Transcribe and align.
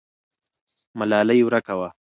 ملالۍ 0.99 1.39
ورکه 1.43 1.73
وه. 1.79 1.89